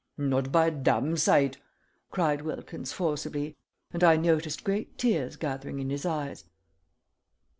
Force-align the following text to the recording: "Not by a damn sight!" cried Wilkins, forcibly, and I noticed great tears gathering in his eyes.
"Not 0.17 0.51
by 0.51 0.65
a 0.65 0.71
damn 0.71 1.15
sight!" 1.15 1.59
cried 2.09 2.41
Wilkins, 2.41 2.91
forcibly, 2.91 3.55
and 3.93 4.03
I 4.03 4.15
noticed 4.17 4.63
great 4.63 4.97
tears 4.97 5.35
gathering 5.35 5.77
in 5.77 5.91
his 5.91 6.07
eyes. 6.07 6.43